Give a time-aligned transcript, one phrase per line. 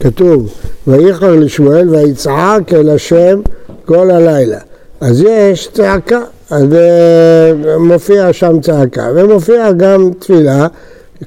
[0.00, 0.54] כתוב,
[0.86, 3.40] ויחר לשמואל ויצעק אל השם
[3.84, 4.58] כל הלילה.
[5.00, 10.66] אז יש צעקה, אז אה, מופיע שם צעקה, ומופיע גם תפילה,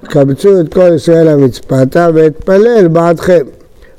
[0.03, 3.45] קבצו את כל ישראל המצפתה ואתפלל בעדכם.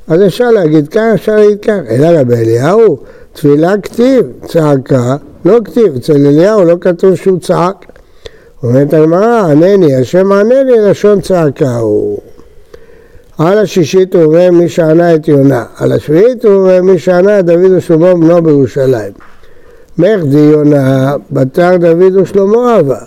[0.07, 2.97] אז אפשר להגיד כאן, אפשר להגיד כאן, אלא רבי אליהו,
[3.33, 5.15] תפילה כתיב, צעקה,
[5.45, 7.85] לא כתיב, אצל אליהו לא כתוב שהוא צעק.
[8.63, 12.19] אומרת הגמרא, ענני, השם ענני, לשון צעקה הוא.
[13.37, 17.45] על השישית הוא אומר מי שענה את יונה, על השביעית הוא אומר מי שענה את
[17.45, 19.11] דוד ושלמה בנו בירושלים.
[19.97, 22.99] מחדי יונה, בתר דוד ושלמה אהבה.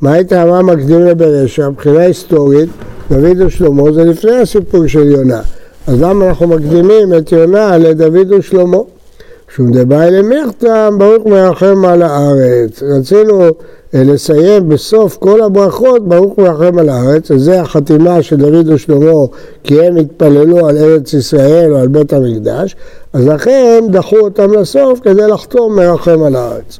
[0.00, 1.68] מה הייתה מה מקדים לברשע?
[1.68, 2.68] מבחינה היסטורית,
[3.10, 5.40] דוד ושלמה זה לפני הסיפור של יונה.
[5.86, 8.78] אז למה אנחנו מקדימים את יונה לדוד ושלמה?
[9.52, 12.82] כשהוא מדבר אל מיכתם, ברוך מרחם על הארץ.
[12.82, 13.50] רצינו אה,
[14.04, 19.26] לסיים בסוף כל הברכות, ברוך מרחם על הארץ, וזה החתימה של דוד ושלמה,
[19.64, 22.76] כי הם התפללו על ארץ ישראל או על בית המקדש,
[23.12, 26.78] אז לכן דחו אותם לסוף כדי לחתום מרחם על הארץ.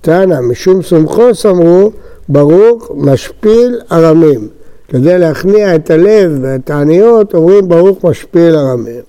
[0.00, 1.90] תנא, משום סומכוס אמרו,
[2.28, 4.48] ברוך משפיל ארמים.
[4.88, 9.02] כדי להכניע את הלב ואת העניות, אומרים ברוך משפיל ארמים.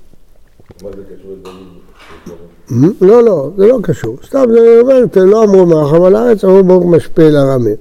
[0.83, 1.78] מה זה קשור לדוד?
[3.01, 4.17] לא, לא, זה לא קשור.
[4.27, 7.75] סתם זה אומר, לא אמרו מרחם על הארץ, אמרו ברוך משפיל ארמים.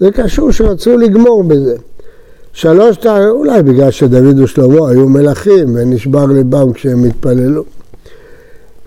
[0.00, 1.76] זה קשור שרצו לגמור בזה.
[2.52, 2.96] שלוש
[3.30, 7.64] אולי בגלל שדוד ושלמה היו מלכים ונשבר ליבם כשהם התפללו.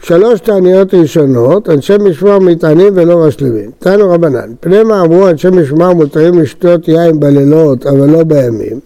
[0.01, 3.71] שלוש תעניות ראשונות, אנשי משמר מטענים ולא משלימים.
[3.79, 8.79] תנו רבנן, פני מה אמרו אנשי משמר מותרים לשתות יין בלילות אבל לא בימים,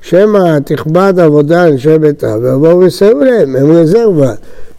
[0.00, 4.32] שמא תכבד עבודה אנשי ביתה ויבואו ויסייעו להם, הם רזרבה.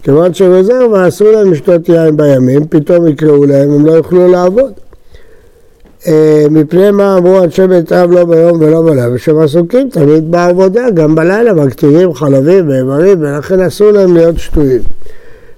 [0.08, 4.72] כיוון שהם רזרבה אסור להם לשתות יין בימים, פתאום יקראו להם, הם לא יוכלו לעבוד.
[6.08, 10.90] אה, מפני מה אמרו אנשי בית אב לא ביום ולא בלילה, שהם עסוקים תמיד בעבודה,
[10.90, 14.82] גם בלילה מקטירים חלבים ואיברים ולכן אסור להם להיות שטויים.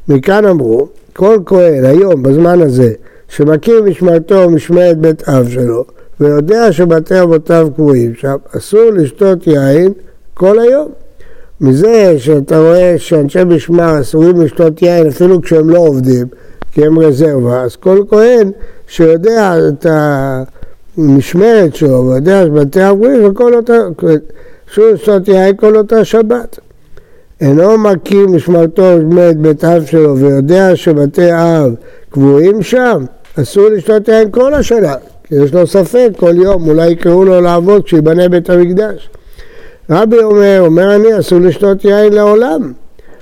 [0.08, 2.94] מכאן אמרו, כל כהן היום, בזמן הזה,
[3.28, 5.86] שמכיר משמרתו ומשמרת בית אב שלו,
[6.20, 9.94] ויודע שבתי אבותיו קבועים שם, אסור לשתות יין
[10.34, 10.90] כל היום.
[11.62, 16.28] מזה שאתה רואה שאנשי משמר אסורים לשתות יין אפילו כשהם לא עובדים,
[16.72, 18.52] כי הם רזרבה, אז כל כהן
[18.88, 19.86] שיודע את
[20.98, 23.78] המשמרת שלו ויודע שבתי אב קבועים, וכל אותה,
[24.72, 26.60] אסור לשתות יין כל אותה שבת.
[27.42, 31.74] אינו מכיר משמרתו ובאמת בית אב שלו ויודע שבתי אב
[32.10, 33.06] קבועים שם,
[33.36, 37.84] אסור לשתות יין כל השנה, כי יש לו ספק כל יום, אולי יקראו לו לעבוד
[37.84, 39.10] כשיבנה בית המקדש.
[39.90, 42.74] רבי אומר, אומר אני, אסור לשתות יין לעולם,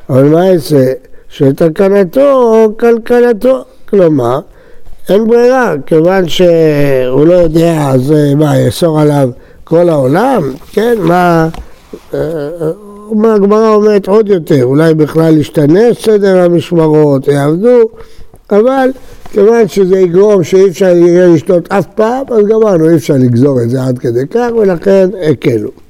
[0.09, 0.91] אבל מה יעשה?
[1.29, 4.39] שתקנתו או כלכלתו, כלומר,
[5.09, 9.29] אין ברירה, כיוון שהוא לא יודע, אז מה, יאסור עליו
[9.63, 10.51] כל העולם?
[10.71, 11.47] כן, מה...
[13.11, 17.81] הגמרא אומרת עוד יותר, אולי בכלל ישתנה סדר המשמרות, יעבדו,
[18.51, 18.89] אבל
[19.31, 23.69] כיוון שזה יגרום שאי אפשר יהיה לשתות אף פעם, אז גמרנו, אי אפשר לגזור את
[23.69, 25.86] זה עד כדי כך, ולכן הקלו.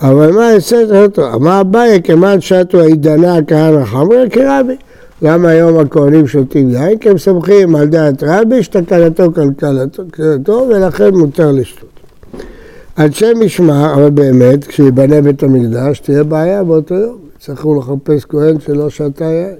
[0.00, 1.40] אבל מה יעשה אותו?
[1.40, 2.00] מה הבעיה?
[2.00, 4.76] כמעט שתו העידנה כהנא חמרי כרבי.
[5.22, 6.98] למה היום הכהנים שותים יין?
[6.98, 11.88] כי הם סומכים על דעת רבי שתקלתו כלכלתו ולכן מותר לשתות.
[12.98, 17.18] אנשי משמר, אבל באמת, כשיבנה בית המקדש, תהיה בעיה באותו יום.
[17.36, 19.54] יצטרכו לחפש כהן שלא שתה יין.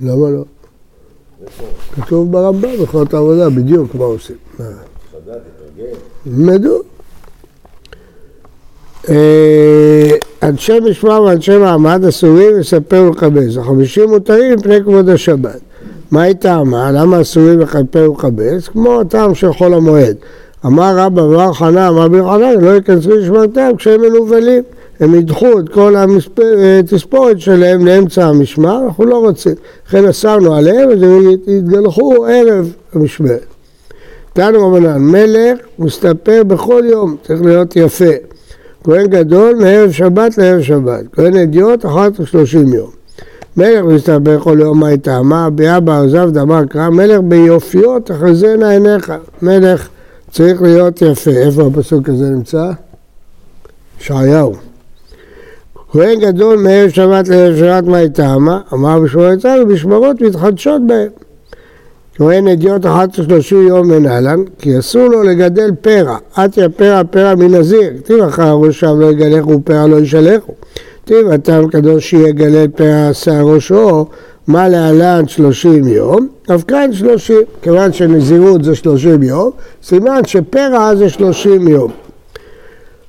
[0.00, 0.44] למה לא?
[1.96, 2.68] כתוב ברמב"ם,
[3.02, 4.36] את העבודה, בדיוק מה עושים.
[6.26, 6.91] ילמדו.
[9.08, 10.10] אה,
[10.42, 13.56] אנשי משמר ואנשי מעמד אסורים לספר ולכבס.
[13.56, 15.60] החמישים מותרים מפני כבוד השבת.
[16.10, 16.92] מה היא טעמה?
[16.92, 18.68] למה אסורים לכפר ולכבס?
[18.68, 20.16] כמו הטעם של חול המועד.
[20.66, 24.62] אמר רבא בר חנה, אמר בר חנה, לא ייכנסו לשמרתם כשהם מנוולים.
[25.00, 25.94] הם ידחו את כל
[26.78, 29.54] התספורת שלהם לאמצע המשמר, אנחנו לא רוצים.
[29.88, 33.46] לכן אסרנו עליהם, אז הם יתגלחו ערב המשמרת.
[34.32, 38.14] תנו רבנן, מלך מסתפר בכל יום, צריך להיות יפה.
[38.84, 42.90] כהן גדול מערב שבת לערב שבת, כהן אדיוט אחת ושלושים יום.
[43.56, 49.12] מלך מסתפר כל יום מה הייתה, מה ביאה בארזיו דמר קרא, מלך ביופיו תחזינה עיניך,
[49.42, 49.88] מלך
[50.30, 51.30] צריך להיות יפה.
[51.30, 52.70] איפה הפסוק הזה נמצא?
[54.00, 54.52] ישעיהו.
[55.92, 58.60] כהן גדול מערב שבת לערב שבת מה טעמה?
[58.72, 61.08] אמר בשמורת צה"ל ובשמרות מתחדשות בהם.
[62.16, 67.90] כהן אדיוט אחת ושלושים יום מנהלן, כי אסור לו לגדל פרע, עטיה פרע פרע מנזיר,
[67.98, 70.52] כתיב אחר ראשם לא יגלחו פרע לא ישלחו.
[71.04, 74.06] כתיב הטעם קדוש שיגלל פרע שיער ראשו,
[74.46, 79.50] מה להלן שלושים יום, אף כאן שלושים, כיוון שנזירות זה שלושים יום,
[79.82, 81.90] סימן שפרע זה שלושים יום.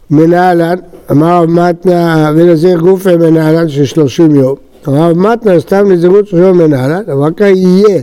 [0.10, 0.76] מנהלן,
[1.12, 4.56] אמר רב מתנה ונזיר גופי מנהלן של שלושים יום.
[4.88, 8.02] רב מתנה סתם נזירות שלושים יום מנהלן, אבל כאן יהיה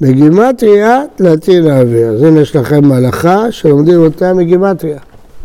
[0.00, 2.08] בגימטריה תלתין האוויר.
[2.08, 4.98] אז הנה יש לכם הלכה שלומדים אותה מגימטריה.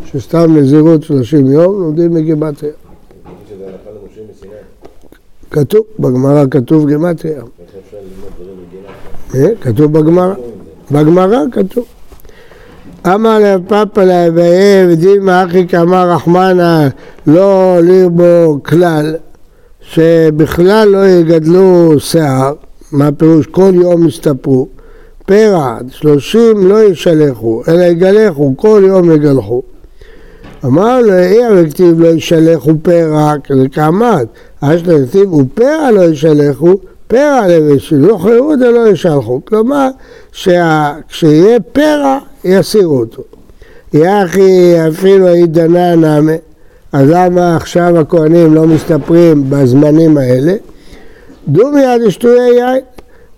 [0.06, 2.74] שסתם נזירות שלושים יום לומדים מגימטריה.
[5.52, 7.42] כתוב, בגמרא כתוב גימטריה.
[9.36, 10.34] אה, כתוב בגמרא.
[10.92, 11.86] בגמרא כתוב.
[13.08, 16.90] אמר לפאפה לאביהם דימה אחי כאמר רחמנה
[17.28, 19.16] לא לירבו כלל
[19.82, 22.54] שבכלל לא יגדלו שיער,
[22.96, 24.68] מה פירוש כל יום יסתפרו,
[25.26, 29.62] פרע שלושים לא ישלחו אלא יגלחו, כל יום יגלחו
[30.66, 33.34] אמר לו, אי הכתיב לא ישלחו פרע,
[33.72, 34.26] כעמד,
[34.62, 36.76] אשתא כתיב ופרע לא ישלחו,
[37.08, 39.42] פרע לבשל, לא חירות ולא ישלחו.
[39.46, 39.88] כלומר,
[40.32, 43.24] כשיהיה פרע, יסירו אותו.
[43.94, 46.36] יחי אפילו דנה נאמה,
[46.92, 50.54] אז למה עכשיו הכהנים לא מסתפרים בזמנים האלה?
[51.48, 52.82] דומי עד שטויי יין.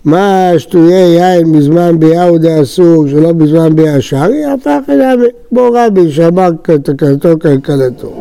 [0.04, 5.18] מה שטויי יין בזמן ביהו דאסור שלא בזמן ביה שרי, הפך אליו
[5.48, 6.50] כמו רבי שאמר
[6.82, 8.12] תקלתו כלכלתו.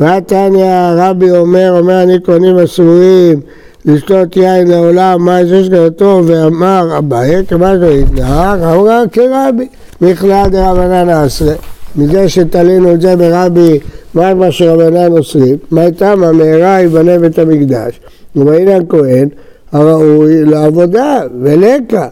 [0.00, 3.40] והתניא רבי אומר, אומר אני כהנים אסורים
[3.84, 9.68] לשתות יין לעולם, מה יש כלתו ואמר אביי, כמה שלא יתנהג, אמרה כרבי,
[10.00, 11.54] מכלל דרבנן אסרה.
[11.96, 13.78] מזה שתלינו את זה ברבי,
[14.14, 18.00] מה מה שרבנן אוסרים, מה איתם המהרה יבנה בית המקדש.
[18.36, 19.28] ובעניין כהן
[19.72, 22.08] הראוי לעבודה ולקה.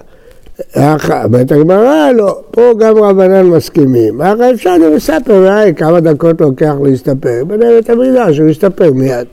[1.24, 4.22] אומרת הגמרא, לא, פה גם רבנן מסכימים.
[4.22, 7.44] אחרי אפשר גם לספר, ואי, כמה דקות לוקח להסתפר.
[7.46, 9.26] בנה בית המקדש, הוא יסתפר מיד.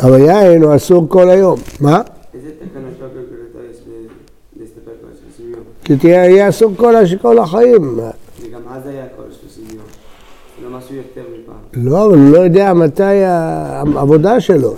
[0.00, 1.58] אבל יין הוא אסור כל היום.
[1.80, 2.00] מה?
[2.34, 3.04] איזה תקנה של
[4.56, 5.60] להסתפר כל ה-30 יום?
[5.84, 6.72] כי תהיה אסור
[7.22, 7.98] כל החיים.
[7.98, 9.84] וגם אז היה כל ה-30 יום.
[10.60, 11.84] זה לא משהו יותר מפעם.
[11.84, 14.74] לא, אבל הוא לא יודע מתי העבודה שלו.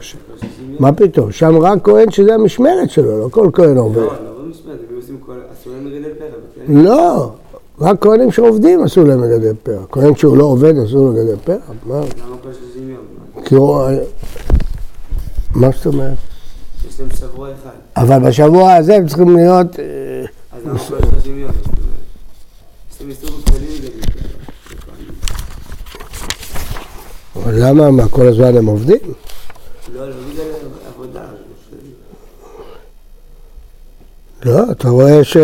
[0.78, 1.32] מה פתאום?
[1.32, 3.96] שם רק כהן שזה המשמרת שלו, לא כל כהן עובד.
[3.96, 5.32] לא, לא במשמרת, הם עושים כל...
[5.52, 6.82] אסור להם לגדל פרא.
[6.82, 7.30] לא,
[7.80, 9.84] רק כהנים שעובדים אסור להם לגדל פרח.
[9.92, 11.70] כהן שהוא לא עובד אסור לגדל פרח?
[11.86, 11.94] מה?
[11.94, 13.00] למה כל 30 יום?
[13.44, 13.80] כי הוא...
[15.54, 16.16] מה זאת אומרת?
[16.88, 17.70] יש להם שבוע אחד.
[17.96, 19.78] אבל בשבוע הזה הם צריכים להיות...
[19.78, 19.84] אה,
[20.52, 21.50] אז למה כל 30 יום?
[22.92, 24.22] יש להם איסור כללי לגדל פרא.
[27.42, 27.90] אבל למה?
[27.90, 28.98] מה, כל הזמן הם עובדים?
[29.94, 30.14] לא, לא
[30.88, 31.24] עבודה.
[34.44, 35.36] לא, אתה רואה ש...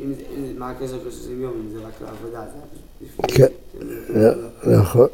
[0.00, 0.12] אם
[0.58, 1.52] מה הקשר של 30 יום?
[1.52, 3.22] אם זה רק לעבודה, זה.
[3.28, 3.46] כן.
[4.08, 4.30] לא,
[4.78, 5.08] נכון.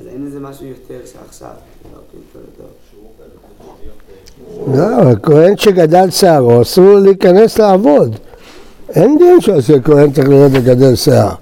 [0.00, 1.50] אז אין איזה משהו יותר שעכשיו.
[1.92, 2.66] לא, כן, טוב, טוב.
[4.76, 8.16] לא, אבל כהן שגדל שערו, אסור לו להיכנס לעבוד.
[8.88, 11.34] אין דין שעושה כהן צריך להיות לגדל שיער.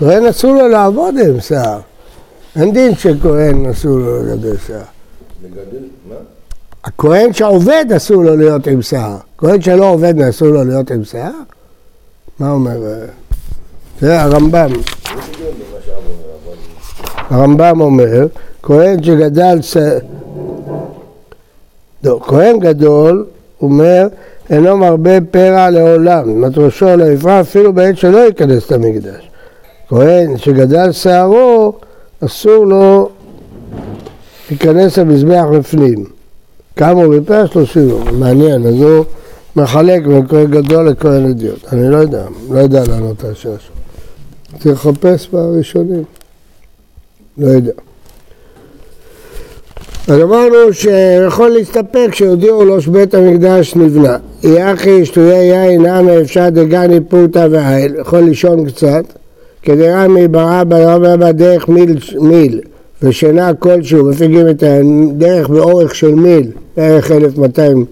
[0.00, 1.80] כהן אסור לו לעבוד עם שיער.
[2.56, 4.80] אין דין שכהן אסור לו לגדל שיער.
[5.44, 6.14] לגדל, מה?
[6.84, 9.16] הכהן שעובד אסור לו להיות עם שיער.
[9.38, 11.30] כהן שלא עובד אסור לו להיות עם שיער?
[12.38, 12.86] מה אומר?
[12.86, 13.06] אה?
[14.00, 14.70] זה הרמב"ם.
[17.30, 18.26] הרמב"ם אומר,
[18.62, 19.76] כהן שגדל ש...
[22.04, 23.26] לא, כהן גדול,
[23.62, 24.08] אומר,
[24.50, 29.29] אינו מרבה פרע לעולם, את ראשו לא יפרע אפילו בעת שלא ייכנס למקדש.
[29.90, 31.72] כהן שגדל שערו,
[32.24, 33.08] אסור לו
[34.50, 36.04] להיכנס למזבח לפנים.
[36.76, 37.46] כמה הוא בפרע?
[37.46, 38.20] שלושים יום.
[38.20, 39.04] מעניין, אז הוא
[39.56, 41.72] מחלק בין כהן גדול לכהן אדיוט.
[41.72, 43.74] אני לא יודע, לא יודע לענות על השאלה שלו.
[44.58, 46.04] צריך לחפש בראשונים.
[47.38, 47.72] לא יודע.
[50.08, 54.16] אז אמרנו שיכול להסתפק שהודיעו לו שבית המקדש נבנה.
[54.42, 59.04] יחי שטויי יין נמי אפשר דגני פורתא ועיל, יכול לישון קצת,
[59.62, 62.60] כדרמי ברא ברא בדרך מיל, מיל
[63.02, 67.84] ושינה כלשהו, מפיגים את הדרך באורך של מיל, בערך 1200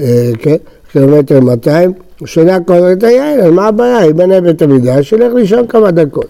[0.00, 0.56] אה, כן,
[0.92, 1.92] קילומטר 200,
[2.26, 2.56] שינה
[2.92, 4.06] את היין, אז מה הבעיה?
[4.06, 6.26] יבנה בית המקדש, ילך לישון כמה דקות.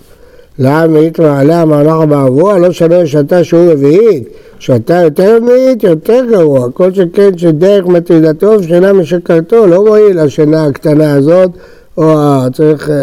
[0.59, 6.69] למה יתמע למה אנחנו בעבוע, לא שווה שאתה שהוא רביעית, שאתה יותר רביעית, יותר גרוע.
[6.75, 11.51] כל שכן שדרך מטרידתו ושינה משקרתו, לא מועיל השינה הקטנה הזאת,
[11.97, 12.15] או
[12.53, 12.95] צריך אה,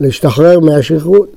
[0.00, 1.28] להשתחרר מהשכרות.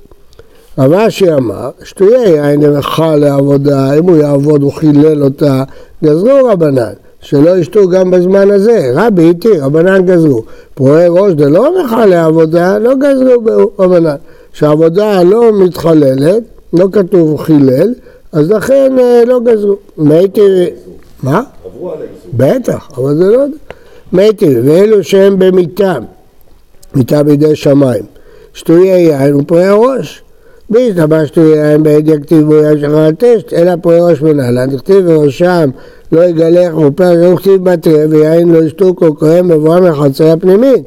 [0.77, 5.63] רבשי אמר, שטויי יין דרכה לעבודה, אם הוא יעבוד הוא חילל אותה,
[6.03, 10.43] גזרו רבנן, שלא ישתו גם בזמן הזה, רבי איתי, רבנן גזרו.
[10.73, 14.15] פרועי ראש דלא נכה לעבודה, לא גזרו רבנן.
[14.53, 17.93] שהעבודה לא מתחללת, לא כתוב חילל,
[18.31, 19.75] אז לכן אה, לא גזרו.
[19.97, 20.65] מתי...
[21.23, 21.41] מה?
[21.65, 22.31] עברו על האיסור.
[22.33, 23.45] בטח, אבל זה לא...
[24.13, 26.03] מתי, ואלו שהם במיתם,
[26.95, 28.03] מיתה בידי שמיים.
[28.57, 30.21] שטויי יין ופועי ראש.
[30.69, 34.75] מי נשתבע שטויי יין בעד יכתיב בו יין שחר על טשט, אלא פועי ראש מנהלן,
[34.75, 35.69] תכתיב בראשם
[36.11, 40.83] לא יגלח ופרק לא כתיב בתרי ויין לא ישתו כל כהן בבואם לחצר הפנימית.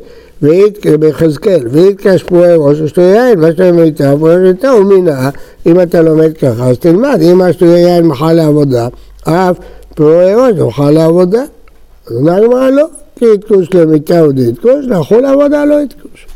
[0.98, 5.30] ביחזקאל, ויתקש פועי ראש ושטויי יין, מה שאתה מיתה פועי ראש מיתה ומינה,
[5.66, 8.88] אם אתה לומד ככה אז תלמד, אם השטויי יין מחל לעבודה,
[9.24, 9.56] אף
[9.94, 11.42] פועי ראש מחל לעבודה.
[12.06, 12.86] אז אמר הגמרא לא,
[13.16, 16.29] כי יתקוש למיתה ודתקוש, לכו לעבודה לא יתקוש.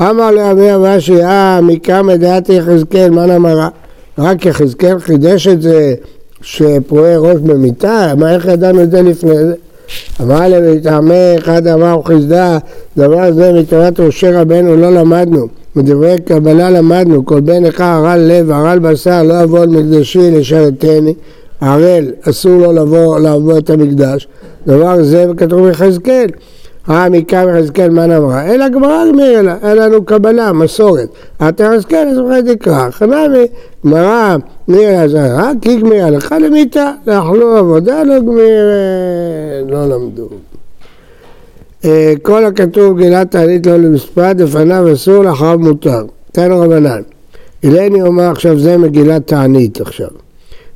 [0.00, 3.68] אמר לאבי אבשי, אה, מכמה דעתי יחזקאל, מה נאמרה?
[4.18, 5.94] רק יחזקאל חידש את זה
[6.42, 8.12] שפועי ראש במיתה?
[8.16, 9.54] מה, איך ידענו את זה לפני זה?
[10.20, 12.58] אמר להם, מטעמי אחד אמר וחסדה,
[12.96, 18.50] דבר זה מתורת ראשי רבנו לא למדנו, מדברי קבלה למדנו, כל בן אחד הרל לב,
[18.50, 21.14] הרל בשר, לא יבוא על מקדשי לשרתני,
[21.60, 24.28] ערל, אסור לו לבוא לעבור את המקדש,
[24.66, 26.26] דבר זה כתוב ביחזקאל.
[26.90, 28.54] אה, מכאן יחזקאל מה נאמרה?
[28.54, 31.08] אלא הגמרא הגמירה לה, אין לנו קבלה, מסורת.
[31.48, 32.90] אתה יחזקאל, אז אולי תקרא.
[32.90, 33.46] חנמי,
[33.86, 34.36] גמרא,
[34.68, 40.28] מירה זרה, כי גמירה לך למיתה, לאכלו עבודה, לא גמירה, לא למדו.
[41.84, 46.02] אה, כל הכתוב גילת תענית לא למספד, לפניו אסור, לאחריו מותר.
[46.32, 47.02] תן רבנן.
[47.62, 50.08] הילני אומר עכשיו זה מגילת תענית עכשיו.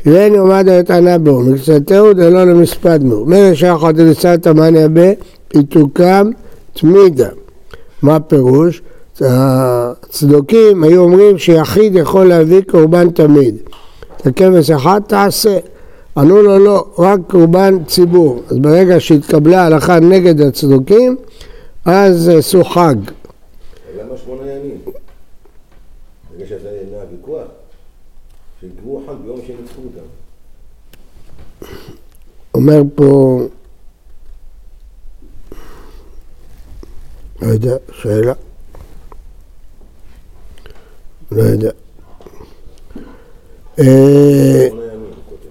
[0.04, 3.24] הילני עומד על טענה בו, מקצתהו דלא למספד מו.
[3.24, 5.12] מרש שחר דלצת המאניה ב...
[5.54, 6.30] היא תוקם
[6.72, 7.28] תמידה.
[8.02, 8.82] מה פירוש?
[9.20, 13.56] הצדוקים היו אומרים שיחיד יכול להביא קורבן תמיד.
[14.16, 15.58] את הכבש אחד תעשה.
[16.16, 18.42] ענו לו לא, רק קורבן ציבור.
[18.48, 21.16] אז ברגע שהתקבלה הלכה נגד הצדוקים,
[21.84, 22.94] אז עשו חג.
[23.98, 24.78] למה שמונה ימים?
[24.84, 27.46] ברגע שזה היה ויכוח,
[28.60, 30.06] שיקבעו חג ביום שניצחו אותם.
[32.54, 33.40] אומר פה
[37.42, 38.32] לא יודע, שאלה.
[41.32, 41.70] לא יודע.
[43.78, 44.68] אה,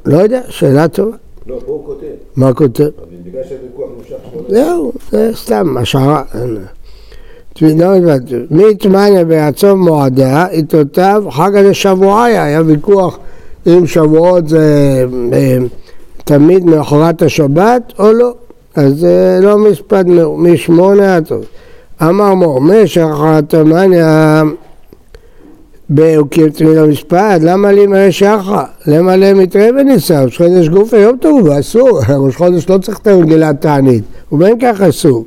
[0.05, 1.17] לא יודע, שאלה טובה.
[1.47, 2.05] לא, פה הוא כותב.
[2.35, 2.89] מה כותב?
[3.25, 6.23] בגלל שהוויכוח נמשך שמונה זהו, זה סתם השערה.
[7.61, 8.35] לא הבנתי.
[8.51, 13.19] מי תמניה בעצוב מועדה, איתותיו חג הזה שבועיה, היה ויכוח
[13.67, 15.57] אם שבועות זה אה,
[16.25, 18.33] תמיד מאחורת השבת או לא.
[18.75, 20.05] אז זה לא מספד
[20.37, 21.27] משמונה עד.
[22.01, 24.43] אמר מור, משך התמניה
[25.89, 28.63] באוקים תמיד המספד, למה לי מראה שחר?
[28.87, 30.23] למה להם מתראה בניסה?
[30.23, 34.81] ראש חודש גופה יום טוב, אסור, ראש חודש לא צריך את המגילת תענית, ובין כך
[34.81, 35.25] אסור.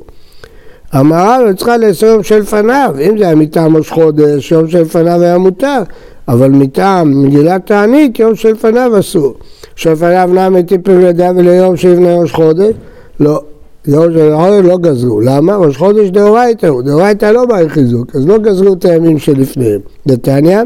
[0.99, 4.81] אמרה לו, צריכה לאסור יום של לפניו, אם זה היה מטעם ראש חודש, יום של
[4.81, 5.81] לפניו היה מותר,
[6.27, 9.33] אבל מטעם מגילת תענית, יום של לפניו אסור.
[9.75, 12.73] שלפניו נע מטיפים לידה וליום שלפני ראש חודש,
[13.19, 13.41] לא.
[13.87, 15.55] יום של חודש לא גזרו, למה?
[15.55, 19.79] ראש חודש דאורייתא הוא, דאורייתא לא בא חיזוק, אז לא גזרו את הימים שלפניהם.
[20.05, 20.63] נתניה,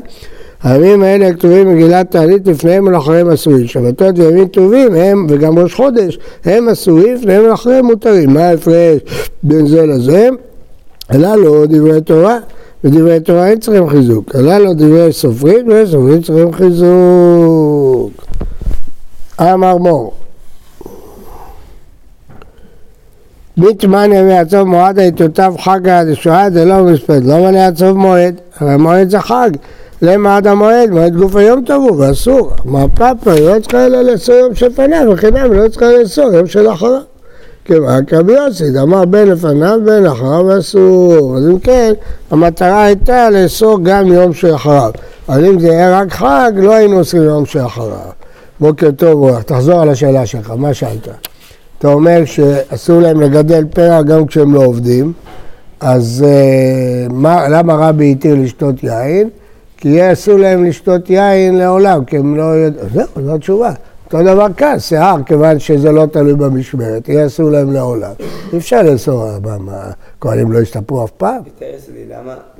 [0.63, 3.67] הימים האלה כתובים במגילת תענית לפניהם ולאחריהם אסורים.
[3.67, 8.33] שבתות וימים טובים הם, וגם ראש חודש, הם אסורים, לפניהם ולאחריהם מותרים.
[8.33, 8.99] מה ההפרש
[9.43, 10.29] בין זה לזה?
[11.09, 12.37] הללו דברי תורה,
[12.83, 14.35] ודברי תורה אין צריכים חיזוק.
[14.35, 18.11] הללו דברי סופרים, דברי סופרים צריכים חיזוק.
[19.41, 20.13] אמר מור
[23.59, 28.77] ביטמן יעצוב מועד היתותיו חג עד השואה זה לא מספד, לא מנה יעצוב מועד, הרי
[28.77, 29.49] מועד זה חג,
[30.01, 34.35] למה עד המועד, מועד גוף היום טוב הוא ואסור, מה פאפה, לא צריכה אלא לאסור
[34.35, 37.01] יום שלפניו, היא לא צריכה לאסור יום של אחריו.
[37.65, 41.93] כיוון כרבי יוסי, אמר בין לפניו בין אחריו אסור, אז אם כן,
[42.31, 44.91] המטרה הייתה לאסור גם יום שאחריו,
[45.29, 47.97] אבל אם זה היה רק חג, לא היינו עושים יום שאחריו.
[48.59, 51.28] בוקר טוב, תחזור על השאלה שלך, מה שאלת?
[51.79, 55.13] אתה אומר שאסור להם לגדל פרח גם כשהם לא עובדים,
[55.79, 59.29] אז uh, מה, למה רבי התיר לשתות יין?
[59.77, 63.73] כי יהיה אסור להם לשתות יין לעולם, כי הם לא יודעים, זהו, זו התשובה.
[64.05, 68.13] אותו דבר כאן, שיער, כיוון שזה לא תלוי במשמרת, יהיה אסור להם לעולם.
[68.53, 69.25] אי אפשר לאסור,
[69.59, 71.41] מה, הכהנים לא יסתפרו אף פעם?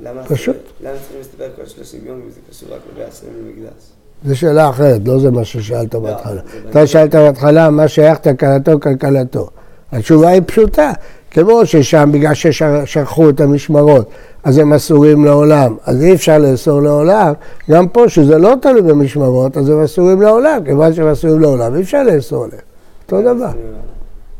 [0.02, 0.56] למה פשוט.
[0.80, 3.99] למה צריכים להסתפר כל 30 יום אם זה קשור רק לעשרים למקדש?
[4.24, 6.40] זו שאלה אחרת, לא זה מה ששאלת בהתחלה.
[6.62, 9.48] זה אתה שאלת בהתחלה מה שייך תקלתו כלכלתו.
[9.92, 10.92] התשובה היא פשוטה,
[11.30, 14.10] כמו ששם בגלל ששכחו את המשמרות,
[14.44, 17.32] אז הם אסורים לעולם, אז אי אפשר לאסור לעולם,
[17.70, 21.80] גם פה שזה לא תלוי במשמרות, אז הם אסורים לעולם, כיוון שהם אסורים לעולם, אי
[21.80, 22.60] אפשר לאסור עליהם.
[23.02, 23.50] אותו דבר,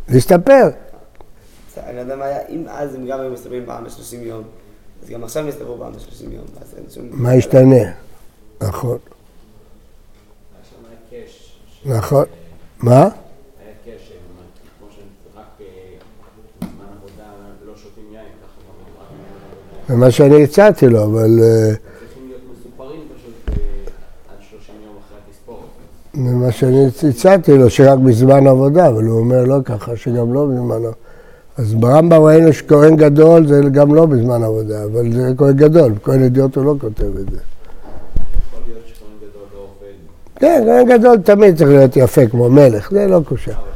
[0.08, 0.68] להסתפר.
[1.86, 4.42] אני לא יודע מה היה, אם אז הם גם היו מסתפרים פעם ב-30 יום,
[5.02, 7.04] אז גם עכשיו הם יסתפרו פעם ב-30 יום, אז אין שום...
[7.10, 7.76] מה ישתנה?
[8.60, 8.98] נכון, נכון.
[9.00, 10.88] מה?
[10.90, 12.28] היה קשר, כמו שרק בזמן עבודה לא שותים יין, ככה גם רק
[19.88, 21.40] זה מה שאני הצעתי לו, אבל...
[21.42, 23.54] אה, צריכים להיות מסופרים פשוט
[24.28, 25.58] עד 30 יום אחרי התספורת.
[26.14, 30.46] זה מה שאני הצעתי לו, שרק בזמן עבודה, אבל הוא אומר לא ככה, שגם לא
[30.46, 30.92] בזמן עבודה.
[31.56, 36.22] אז ברמב"ם ראינו שכהן גדול זה גם לא בזמן עבודה, אבל זה כהן גדול, כהן
[36.22, 37.38] אדיוט הוא לא כותב את זה.
[37.38, 39.94] יכול להיות שכהן גדול לא עובד,
[40.40, 43.16] כן, גדול תמיד צריך להיות יפה כמו מלך, זה לא.
[43.16, 43.69] אבל